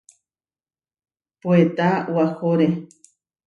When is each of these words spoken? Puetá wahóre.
Puetá 1.41 1.89
wahóre. 2.13 2.67